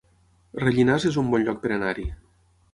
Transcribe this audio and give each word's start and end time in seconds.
Rellinars 0.61 1.05
es 1.11 1.21
un 1.25 1.31
bon 1.35 1.45
lloc 1.45 1.63
per 1.67 1.73
anar-hi 1.79 2.11